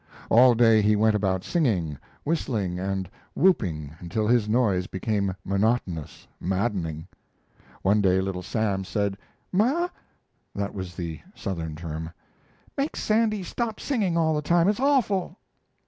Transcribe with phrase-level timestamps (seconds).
[0.31, 7.07] All day he went about singing, whistling, and whooping until his noise became monotonous, maddening.
[7.83, 9.15] One day Little Sam said:
[9.51, 9.89] "Ma
[10.55, 12.09] [that was the Southern term]
[12.75, 14.67] make Sandy stop singing all the time.
[14.67, 15.37] It's awful."